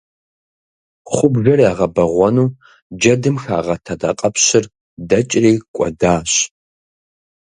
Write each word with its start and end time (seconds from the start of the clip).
Хъубжэр 1.13 1.59
ягъэбэгъуэну 1.71 2.53
джэдым 2.99 3.35
хагъэт 3.43 3.85
адакъэпщыр 3.93 4.65
дэкӏри 5.09 5.53
кӏуэдащ. 5.75 6.31